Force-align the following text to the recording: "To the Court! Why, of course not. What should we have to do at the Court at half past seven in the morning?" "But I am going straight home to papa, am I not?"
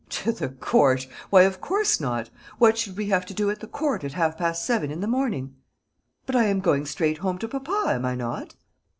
"To 0.09 0.31
the 0.31 0.49
Court! 0.49 1.07
Why, 1.29 1.43
of 1.43 1.61
course 1.61 1.99
not. 1.99 2.31
What 2.57 2.75
should 2.75 2.97
we 2.97 3.09
have 3.09 3.23
to 3.27 3.35
do 3.35 3.51
at 3.51 3.59
the 3.59 3.67
Court 3.67 4.03
at 4.03 4.13
half 4.13 4.35
past 4.35 4.65
seven 4.65 4.89
in 4.89 4.99
the 4.99 5.05
morning?" 5.05 5.53
"But 6.25 6.35
I 6.35 6.45
am 6.45 6.59
going 6.59 6.87
straight 6.87 7.19
home 7.19 7.37
to 7.37 7.47
papa, 7.47 7.83
am 7.93 8.03
I 8.05 8.15
not?" 8.15 8.55